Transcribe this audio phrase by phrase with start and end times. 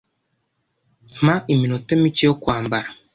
[1.21, 2.89] Mpa iminota mike yo kwambara.